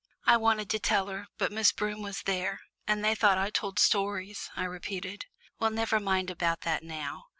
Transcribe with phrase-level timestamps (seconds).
[0.25, 3.77] "I wanted to tell her, but Miss Broom was there, and they thought I told
[3.77, 5.27] stories," I repeated.
[5.59, 7.25] "Well, never mind about that now.